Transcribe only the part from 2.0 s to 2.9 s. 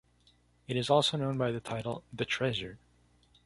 “The Treasure”.